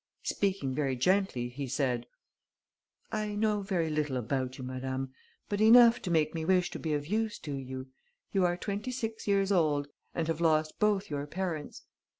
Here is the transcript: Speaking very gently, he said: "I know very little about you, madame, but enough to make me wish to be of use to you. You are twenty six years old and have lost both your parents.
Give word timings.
Speaking 0.23 0.73
very 0.73 0.95
gently, 0.95 1.47
he 1.47 1.67
said: 1.67 2.07
"I 3.11 3.35
know 3.35 3.61
very 3.61 3.91
little 3.91 4.17
about 4.17 4.57
you, 4.57 4.63
madame, 4.63 5.13
but 5.47 5.61
enough 5.61 6.01
to 6.01 6.09
make 6.09 6.33
me 6.33 6.43
wish 6.43 6.71
to 6.71 6.79
be 6.79 6.93
of 6.95 7.05
use 7.05 7.37
to 7.41 7.53
you. 7.53 7.85
You 8.31 8.43
are 8.43 8.57
twenty 8.57 8.89
six 8.89 9.27
years 9.27 9.51
old 9.51 9.89
and 10.15 10.27
have 10.27 10.41
lost 10.41 10.79
both 10.79 11.11
your 11.11 11.27
parents. 11.27 11.83